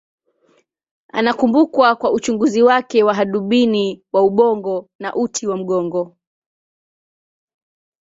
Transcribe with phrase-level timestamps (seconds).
[1.13, 6.17] Anakumbukwa kwa uchunguzi wake wa hadubini wa ubongo na uti wa mgongo.